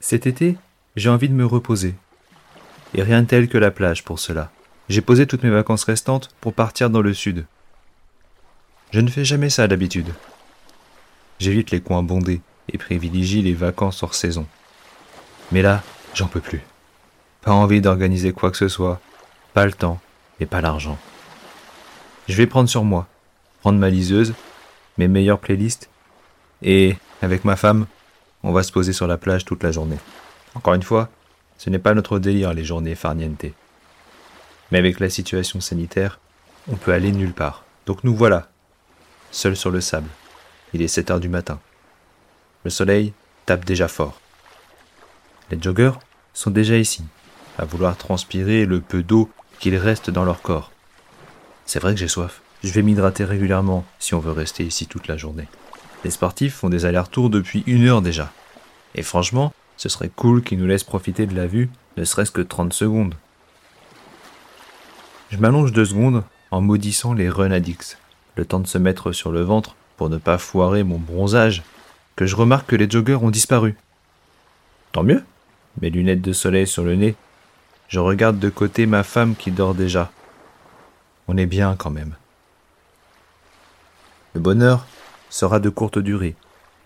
Cet 0.00 0.26
été, 0.26 0.56
j'ai 0.96 1.10
envie 1.10 1.28
de 1.28 1.34
me 1.34 1.44
reposer. 1.44 1.94
Et 2.94 3.02
rien 3.02 3.20
de 3.20 3.26
tel 3.26 3.48
que 3.48 3.58
la 3.58 3.70
plage 3.70 4.02
pour 4.02 4.18
cela. 4.18 4.50
J'ai 4.88 5.02
posé 5.02 5.26
toutes 5.26 5.44
mes 5.44 5.50
vacances 5.50 5.84
restantes 5.84 6.30
pour 6.40 6.54
partir 6.54 6.88
dans 6.88 7.02
le 7.02 7.12
sud. 7.12 7.44
Je 8.92 9.00
ne 9.00 9.10
fais 9.10 9.26
jamais 9.26 9.50
ça 9.50 9.68
d'habitude. 9.68 10.12
J'évite 11.38 11.70
les 11.70 11.82
coins 11.82 12.02
bondés 12.02 12.40
et 12.72 12.78
privilégie 12.78 13.42
les 13.42 13.52
vacances 13.52 14.02
hors 14.02 14.14
saison. 14.14 14.46
Mais 15.52 15.62
là, 15.62 15.82
j'en 16.14 16.26
peux 16.28 16.40
plus. 16.40 16.62
Pas 17.42 17.52
envie 17.52 17.82
d'organiser 17.82 18.32
quoi 18.32 18.50
que 18.50 18.56
ce 18.56 18.68
soit, 18.68 19.00
pas 19.52 19.66
le 19.66 19.72
temps 19.72 20.00
et 20.40 20.46
pas 20.46 20.62
l'argent. 20.62 20.98
Je 22.26 22.34
vais 22.34 22.46
prendre 22.46 22.68
sur 22.68 22.84
moi, 22.84 23.06
prendre 23.60 23.78
ma 23.78 23.90
liseuse, 23.90 24.34
mes 24.98 25.08
meilleures 25.08 25.38
playlists, 25.38 25.90
et, 26.62 26.96
avec 27.22 27.44
ma 27.44 27.56
femme, 27.56 27.86
on 28.42 28.52
va 28.52 28.62
se 28.62 28.72
poser 28.72 28.92
sur 28.92 29.06
la 29.06 29.18
plage 29.18 29.44
toute 29.44 29.62
la 29.62 29.72
journée. 29.72 29.98
Encore 30.54 30.74
une 30.74 30.82
fois, 30.82 31.08
ce 31.58 31.70
n'est 31.70 31.78
pas 31.78 31.94
notre 31.94 32.18
délire 32.18 32.54
les 32.54 32.64
journées 32.64 32.94
farniente. 32.94 33.46
Mais 34.70 34.78
avec 34.78 35.00
la 35.00 35.10
situation 35.10 35.60
sanitaire, 35.60 36.20
on 36.70 36.76
peut 36.76 36.92
aller 36.92 37.12
nulle 37.12 37.32
part. 37.32 37.64
Donc 37.86 38.04
nous 38.04 38.14
voilà, 38.14 38.48
seuls 39.30 39.56
sur 39.56 39.70
le 39.70 39.80
sable. 39.80 40.08
Il 40.72 40.82
est 40.82 40.88
7 40.88 41.10
heures 41.10 41.20
du 41.20 41.28
matin. 41.28 41.60
Le 42.64 42.70
soleil 42.70 43.12
tape 43.46 43.64
déjà 43.64 43.88
fort. 43.88 44.20
Les 45.50 45.60
joggers 45.60 45.98
sont 46.32 46.50
déjà 46.50 46.76
ici, 46.76 47.02
à 47.58 47.64
vouloir 47.64 47.96
transpirer 47.96 48.64
le 48.64 48.80
peu 48.80 49.02
d'eau 49.02 49.30
qu'il 49.58 49.76
reste 49.76 50.10
dans 50.10 50.24
leur 50.24 50.42
corps. 50.42 50.70
C'est 51.66 51.80
vrai 51.80 51.94
que 51.94 52.00
j'ai 52.00 52.08
soif. 52.08 52.42
Je 52.62 52.72
vais 52.72 52.82
m'hydrater 52.82 53.24
régulièrement 53.24 53.84
si 53.98 54.14
on 54.14 54.20
veut 54.20 54.32
rester 54.32 54.64
ici 54.64 54.86
toute 54.86 55.08
la 55.08 55.16
journée. 55.16 55.48
Les 56.04 56.10
sportifs 56.10 56.54
font 56.54 56.68
des 56.68 56.86
allers-retours 56.86 57.30
depuis 57.30 57.62
une 57.66 57.86
heure 57.86 58.02
déjà. 58.02 58.32
Et 58.94 59.02
franchement, 59.02 59.52
ce 59.76 59.88
serait 59.88 60.10
cool 60.14 60.42
qu'ils 60.42 60.58
nous 60.58 60.66
laissent 60.66 60.84
profiter 60.84 61.26
de 61.26 61.36
la 61.36 61.46
vue, 61.46 61.68
ne 61.96 62.04
serait-ce 62.04 62.30
que 62.30 62.40
30 62.40 62.72
secondes. 62.72 63.14
Je 65.30 65.36
m'allonge 65.36 65.72
deux 65.72 65.84
secondes 65.84 66.24
en 66.50 66.60
maudissant 66.60 67.12
les 67.12 67.28
run 67.28 67.52
addicts, 67.52 67.98
le 68.36 68.44
temps 68.44 68.60
de 68.60 68.66
se 68.66 68.78
mettre 68.78 69.12
sur 69.12 69.30
le 69.30 69.42
ventre 69.42 69.76
pour 69.96 70.08
ne 70.08 70.18
pas 70.18 70.38
foirer 70.38 70.82
mon 70.82 70.98
bronzage, 70.98 71.62
que 72.16 72.26
je 72.26 72.36
remarque 72.36 72.68
que 72.68 72.76
les 72.76 72.90
joggers 72.90 73.14
ont 73.14 73.30
disparu. 73.30 73.76
Tant 74.92 75.02
mieux. 75.02 75.22
Mes 75.80 75.90
lunettes 75.90 76.22
de 76.22 76.32
soleil 76.32 76.66
sur 76.66 76.82
le 76.82 76.96
nez. 76.96 77.14
Je 77.88 78.00
regarde 78.00 78.38
de 78.38 78.48
côté 78.48 78.86
ma 78.86 79.02
femme 79.02 79.36
qui 79.36 79.50
dort 79.50 79.74
déjà. 79.74 80.10
On 81.28 81.36
est 81.36 81.46
bien 81.46 81.76
quand 81.76 81.90
même. 81.90 82.14
Le 84.34 84.40
bonheur 84.40 84.86
sera 85.30 85.60
de 85.60 85.70
courte 85.70 85.98
durée, 85.98 86.34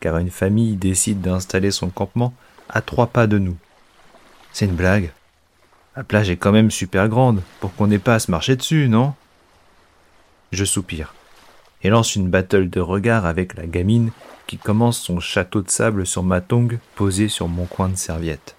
car 0.00 0.18
une 0.18 0.30
famille 0.30 0.76
décide 0.76 1.22
d'installer 1.22 1.70
son 1.70 1.88
campement 1.88 2.34
à 2.68 2.82
trois 2.82 3.06
pas 3.06 3.26
de 3.26 3.38
nous. 3.38 3.56
C'est 4.52 4.66
une 4.66 4.74
blague. 4.74 5.12
La 5.96 6.04
plage 6.04 6.28
est 6.28 6.36
quand 6.36 6.52
même 6.52 6.70
super 6.70 7.08
grande 7.08 7.42
pour 7.60 7.74
qu'on 7.74 7.86
n'ait 7.86 7.98
pas 7.98 8.16
à 8.16 8.18
se 8.18 8.30
marcher 8.30 8.56
dessus, 8.56 8.88
non? 8.88 9.14
Je 10.50 10.64
soupire 10.64 11.14
et 11.82 11.88
lance 11.88 12.14
une 12.14 12.30
battle 12.30 12.70
de 12.70 12.80
regard 12.80 13.26
avec 13.26 13.54
la 13.54 13.66
gamine 13.66 14.10
qui 14.46 14.58
commence 14.58 15.00
son 15.00 15.20
château 15.20 15.62
de 15.62 15.70
sable 15.70 16.06
sur 16.06 16.22
ma 16.22 16.40
tongue 16.40 16.78
posée 16.94 17.28
sur 17.28 17.48
mon 17.48 17.66
coin 17.66 17.88
de 17.88 17.96
serviette. 17.96 18.54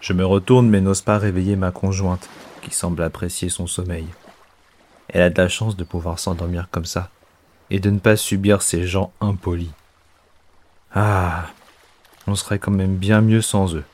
Je 0.00 0.12
me 0.12 0.24
retourne 0.24 0.68
mais 0.68 0.80
n'ose 0.80 1.02
pas 1.02 1.18
réveiller 1.18 1.56
ma 1.56 1.70
conjointe 1.70 2.28
qui 2.62 2.74
semble 2.74 3.02
apprécier 3.02 3.48
son 3.48 3.66
sommeil. 3.66 4.06
Elle 5.08 5.22
a 5.22 5.30
de 5.30 5.40
la 5.40 5.48
chance 5.48 5.76
de 5.76 5.84
pouvoir 5.84 6.18
s'endormir 6.18 6.68
comme 6.70 6.84
ça 6.84 7.10
et 7.70 7.80
de 7.80 7.90
ne 7.90 7.98
pas 7.98 8.16
subir 8.16 8.62
ces 8.62 8.86
gens 8.86 9.12
impolis. 9.20 9.70
Ah, 10.92 11.46
on 12.26 12.34
serait 12.34 12.58
quand 12.58 12.70
même 12.70 12.96
bien 12.96 13.20
mieux 13.20 13.42
sans 13.42 13.74
eux. 13.74 13.84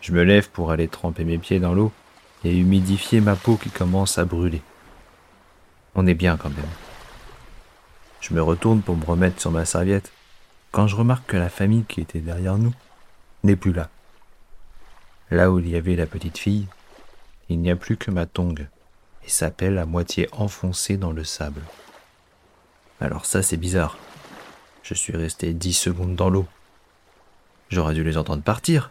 Je 0.00 0.12
me 0.12 0.22
lève 0.22 0.50
pour 0.50 0.70
aller 0.70 0.88
tremper 0.88 1.24
mes 1.24 1.38
pieds 1.38 1.60
dans 1.60 1.74
l'eau 1.74 1.92
et 2.44 2.56
humidifier 2.56 3.20
ma 3.20 3.36
peau 3.36 3.56
qui 3.56 3.70
commence 3.70 4.18
à 4.18 4.24
brûler. 4.24 4.62
On 5.94 6.06
est 6.06 6.14
bien 6.14 6.36
quand 6.36 6.50
même. 6.50 6.68
Je 8.20 8.34
me 8.34 8.42
retourne 8.42 8.82
pour 8.82 8.96
me 8.96 9.04
remettre 9.04 9.40
sur 9.40 9.50
ma 9.50 9.64
serviette 9.64 10.12
quand 10.70 10.86
je 10.86 10.96
remarque 10.96 11.26
que 11.26 11.36
la 11.36 11.48
famille 11.48 11.84
qui 11.84 12.00
était 12.00 12.20
derrière 12.20 12.58
nous 12.58 12.74
n'est 13.42 13.56
plus 13.56 13.72
là. 13.72 13.88
Là 15.30 15.50
où 15.50 15.58
il 15.58 15.68
y 15.68 15.76
avait 15.76 15.96
la 15.96 16.06
petite 16.06 16.38
fille, 16.38 16.66
il 17.48 17.60
n'y 17.60 17.70
a 17.70 17.76
plus 17.76 17.96
que 17.96 18.10
ma 18.10 18.26
tongue 18.26 18.66
et 19.24 19.28
s'appelle 19.28 19.78
à 19.78 19.86
moitié 19.86 20.28
enfoncée 20.32 20.96
dans 20.96 21.12
le 21.12 21.24
sable. 21.24 21.62
Alors 23.00 23.26
ça 23.26 23.42
c'est 23.42 23.56
bizarre. 23.56 23.96
Je 24.82 24.94
suis 24.94 25.16
resté 25.16 25.52
dix 25.52 25.74
secondes 25.74 26.16
dans 26.16 26.30
l'eau. 26.30 26.46
J'aurais 27.70 27.94
dû 27.94 28.02
les 28.02 28.16
entendre 28.16 28.42
partir. 28.42 28.90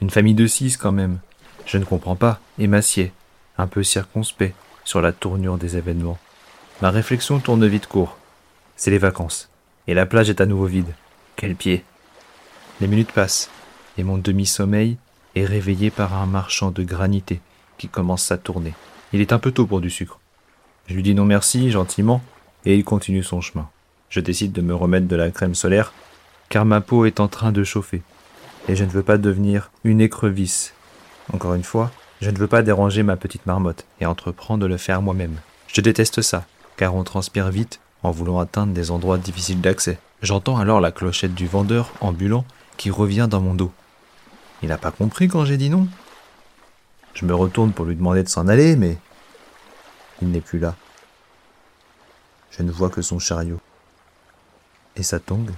Une 0.00 0.10
famille 0.10 0.34
de 0.34 0.46
six 0.46 0.76
quand 0.76 0.92
même. 0.92 1.20
Je 1.66 1.78
ne 1.78 1.84
comprends 1.84 2.16
pas, 2.16 2.40
et 2.58 2.66
m'assieds, 2.66 3.12
un 3.58 3.66
peu 3.66 3.82
circonspect, 3.82 4.54
sur 4.84 5.00
la 5.00 5.12
tournure 5.12 5.58
des 5.58 5.76
événements. 5.76 6.18
Ma 6.80 6.90
réflexion 6.90 7.38
tourne 7.38 7.66
vite 7.66 7.86
court. 7.86 8.16
C'est 8.76 8.90
les 8.90 8.98
vacances, 8.98 9.48
et 9.86 9.94
la 9.94 10.06
plage 10.06 10.30
est 10.30 10.40
à 10.40 10.46
nouveau 10.46 10.66
vide. 10.66 10.94
Quel 11.36 11.54
pied 11.54 11.84
Les 12.80 12.88
minutes 12.88 13.12
passent, 13.12 13.50
et 13.98 14.02
mon 14.02 14.18
demi-sommeil 14.18 14.96
est 15.34 15.44
réveillé 15.44 15.90
par 15.90 16.14
un 16.14 16.26
marchand 16.26 16.70
de 16.70 16.82
granité 16.82 17.40
qui 17.78 17.88
commence 17.88 18.32
à 18.32 18.38
tourner. 18.38 18.74
Il 19.12 19.20
est 19.20 19.32
un 19.32 19.38
peu 19.38 19.52
tôt 19.52 19.66
pour 19.66 19.80
du 19.80 19.90
sucre. 19.90 20.18
Je 20.88 20.94
lui 20.94 21.02
dis 21.02 21.14
non 21.14 21.24
merci, 21.24 21.70
gentiment, 21.70 22.22
et 22.64 22.76
il 22.76 22.84
continue 22.84 23.22
son 23.22 23.40
chemin. 23.40 23.68
Je 24.08 24.20
décide 24.20 24.52
de 24.52 24.62
me 24.62 24.74
remettre 24.74 25.08
de 25.08 25.16
la 25.16 25.30
crème 25.30 25.54
solaire, 25.54 25.92
car 26.48 26.64
ma 26.64 26.80
peau 26.80 27.04
est 27.04 27.20
en 27.20 27.28
train 27.28 27.52
de 27.52 27.64
chauffer, 27.64 28.02
et 28.68 28.76
je 28.76 28.84
ne 28.84 28.90
veux 28.90 29.02
pas 29.02 29.18
devenir 29.18 29.70
une 29.84 30.00
écrevisse. 30.00 30.74
Encore 31.32 31.54
une 31.54 31.64
fois, 31.64 31.90
je 32.20 32.30
ne 32.30 32.38
veux 32.38 32.46
pas 32.46 32.62
déranger 32.62 33.02
ma 33.02 33.16
petite 33.16 33.46
marmotte 33.46 33.84
et 34.00 34.06
entreprendre 34.06 34.62
de 34.62 34.66
le 34.66 34.76
faire 34.76 35.02
moi-même. 35.02 35.36
Je 35.66 35.80
déteste 35.80 36.22
ça, 36.22 36.44
car 36.76 36.94
on 36.94 37.04
transpire 37.04 37.50
vite 37.50 37.80
en 38.02 38.10
voulant 38.10 38.38
atteindre 38.38 38.72
des 38.72 38.90
endroits 38.90 39.18
difficiles 39.18 39.60
d'accès. 39.60 39.98
J'entends 40.22 40.58
alors 40.58 40.80
la 40.80 40.92
clochette 40.92 41.34
du 41.34 41.46
vendeur 41.46 41.92
ambulant 42.00 42.44
qui 42.76 42.90
revient 42.90 43.28
dans 43.28 43.40
mon 43.40 43.54
dos. 43.54 43.72
Il 44.62 44.68
n'a 44.68 44.78
pas 44.78 44.90
compris 44.90 45.28
quand 45.28 45.44
j'ai 45.44 45.56
dit 45.56 45.70
non. 45.70 45.88
Je 47.14 47.26
me 47.26 47.34
retourne 47.34 47.72
pour 47.72 47.84
lui 47.84 47.96
demander 47.96 48.22
de 48.22 48.28
s'en 48.28 48.48
aller, 48.48 48.76
mais 48.76 48.98
il 50.20 50.30
n'est 50.30 50.40
plus 50.40 50.58
là. 50.58 50.76
Je 52.52 52.62
ne 52.62 52.70
vois 52.70 52.90
que 52.90 53.02
son 53.02 53.18
chariot. 53.18 53.60
Et 54.94 55.02
sa 55.02 55.18
tongue, 55.18 55.50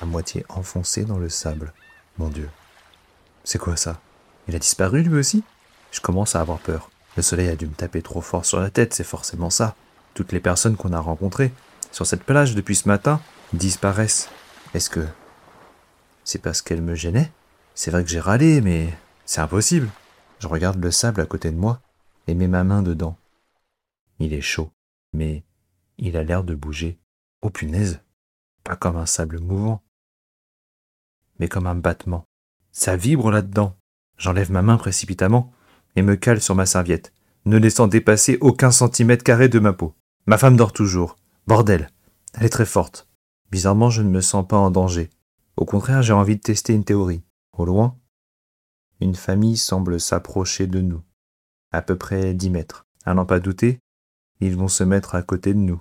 à 0.00 0.04
moitié 0.04 0.44
enfoncée 0.48 1.04
dans 1.04 1.18
le 1.18 1.28
sable. 1.28 1.72
Mon 2.18 2.28
Dieu. 2.28 2.50
C'est 3.42 3.58
quoi 3.58 3.76
ça? 3.76 4.00
Il 4.48 4.54
a 4.54 4.58
disparu 4.58 5.02
lui 5.02 5.18
aussi? 5.18 5.42
Je 5.90 6.00
commence 6.00 6.36
à 6.36 6.40
avoir 6.40 6.58
peur. 6.58 6.90
Le 7.16 7.22
soleil 7.22 7.48
a 7.48 7.56
dû 7.56 7.66
me 7.66 7.74
taper 7.74 8.02
trop 8.02 8.20
fort 8.20 8.44
sur 8.44 8.60
la 8.60 8.70
tête, 8.70 8.94
c'est 8.94 9.04
forcément 9.04 9.50
ça. 9.50 9.74
Toutes 10.14 10.32
les 10.32 10.40
personnes 10.40 10.76
qu'on 10.76 10.92
a 10.92 11.00
rencontrées 11.00 11.52
sur 11.90 12.06
cette 12.06 12.24
plage 12.24 12.54
depuis 12.54 12.76
ce 12.76 12.88
matin 12.88 13.20
disparaissent. 13.52 14.28
Est-ce 14.74 14.90
que 14.90 15.06
c'est 16.24 16.38
parce 16.38 16.62
qu'elles 16.62 16.82
me 16.82 16.94
gênaient? 16.94 17.32
C'est 17.74 17.90
vrai 17.90 18.04
que 18.04 18.10
j'ai 18.10 18.20
râlé, 18.20 18.60
mais 18.60 18.92
c'est 19.24 19.40
impossible. 19.40 19.88
Je 20.38 20.48
regarde 20.48 20.82
le 20.82 20.90
sable 20.90 21.20
à 21.20 21.26
côté 21.26 21.50
de 21.50 21.56
moi 21.56 21.80
et 22.26 22.34
mets 22.34 22.48
ma 22.48 22.64
main 22.64 22.82
dedans. 22.82 23.16
Il 24.18 24.32
est 24.34 24.42
chaud, 24.42 24.70
mais 25.12 25.42
il 25.98 26.16
a 26.16 26.22
l'air 26.22 26.44
de 26.44 26.54
bouger. 26.54 26.98
Oh 27.42 27.50
punaise 27.50 28.00
Pas 28.64 28.76
comme 28.76 28.96
un 28.96 29.06
sable 29.06 29.40
mouvant, 29.40 29.82
mais 31.38 31.48
comme 31.48 31.66
un 31.66 31.74
battement. 31.74 32.24
Ça 32.70 32.96
vibre 32.96 33.30
là-dedans. 33.30 33.76
J'enlève 34.16 34.50
ma 34.50 34.62
main 34.62 34.76
précipitamment 34.76 35.52
et 35.96 36.02
me 36.02 36.16
cale 36.16 36.40
sur 36.40 36.54
ma 36.54 36.66
serviette, 36.66 37.12
ne 37.44 37.58
laissant 37.58 37.88
dépasser 37.88 38.38
aucun 38.40 38.70
centimètre 38.70 39.24
carré 39.24 39.48
de 39.48 39.58
ma 39.58 39.72
peau. 39.72 39.94
Ma 40.26 40.38
femme 40.38 40.56
dort 40.56 40.72
toujours. 40.72 41.16
Bordel. 41.46 41.90
Elle 42.34 42.44
est 42.44 42.50
très 42.50 42.66
forte. 42.66 43.08
Bizarrement, 43.50 43.90
je 43.90 44.02
ne 44.02 44.08
me 44.08 44.20
sens 44.20 44.46
pas 44.46 44.56
en 44.56 44.70
danger. 44.70 45.10
Au 45.56 45.64
contraire, 45.64 46.02
j'ai 46.02 46.12
envie 46.12 46.36
de 46.36 46.40
tester 46.40 46.72
une 46.72 46.84
théorie. 46.84 47.24
Au 47.58 47.64
loin, 47.64 47.98
une 49.00 49.16
famille 49.16 49.56
semble 49.56 50.00
s'approcher 50.00 50.66
de 50.66 50.80
nous. 50.80 51.02
À 51.72 51.82
peu 51.82 51.98
près 51.98 52.34
dix 52.34 52.50
mètres. 52.50 52.86
À 53.04 53.14
n'en 53.14 53.26
pas 53.26 53.40
douter, 53.40 53.80
ils 54.46 54.56
vont 54.56 54.68
se 54.68 54.82
mettre 54.82 55.14
à 55.14 55.22
côté 55.22 55.54
de 55.54 55.60
nous. 55.60 55.80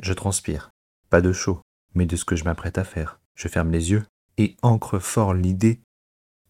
Je 0.00 0.12
transpire. 0.12 0.70
Pas 1.10 1.20
de 1.20 1.32
chaud, 1.32 1.60
mais 1.94 2.06
de 2.06 2.14
ce 2.14 2.24
que 2.24 2.36
je 2.36 2.44
m'apprête 2.44 2.78
à 2.78 2.84
faire. 2.84 3.20
Je 3.34 3.48
ferme 3.48 3.72
les 3.72 3.90
yeux 3.90 4.04
et 4.38 4.56
ancre 4.62 5.00
fort 5.00 5.34
l'idée 5.34 5.80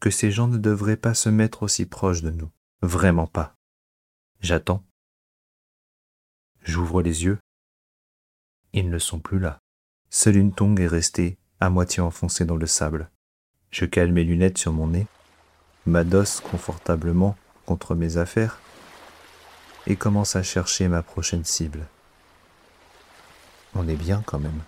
que 0.00 0.10
ces 0.10 0.30
gens 0.30 0.48
ne 0.48 0.58
devraient 0.58 0.98
pas 0.98 1.14
se 1.14 1.30
mettre 1.30 1.62
aussi 1.62 1.86
proches 1.86 2.20
de 2.20 2.30
nous. 2.30 2.50
Vraiment 2.82 3.26
pas. 3.26 3.54
J'attends. 4.40 4.84
J'ouvre 6.62 7.00
les 7.00 7.24
yeux. 7.24 7.38
Ils 8.74 8.90
ne 8.90 8.98
sont 8.98 9.18
plus 9.18 9.38
là. 9.38 9.58
Seule 10.10 10.36
une 10.36 10.52
tongue 10.52 10.80
est 10.80 10.86
restée, 10.86 11.38
à 11.58 11.70
moitié 11.70 12.02
enfoncée 12.02 12.44
dans 12.44 12.56
le 12.56 12.66
sable. 12.66 13.10
Je 13.70 13.86
cale 13.86 14.12
mes 14.12 14.24
lunettes 14.24 14.58
sur 14.58 14.74
mon 14.74 14.88
nez, 14.88 15.06
m'adosse 15.86 16.40
confortablement 16.40 17.34
contre 17.64 17.94
mes 17.94 18.18
affaires 18.18 18.60
et 19.86 19.96
commence 19.96 20.36
à 20.36 20.42
chercher 20.42 20.88
ma 20.88 21.02
prochaine 21.02 21.44
cible. 21.44 21.86
On 23.74 23.88
est 23.88 23.96
bien 23.96 24.22
quand 24.26 24.38
même. 24.38 24.62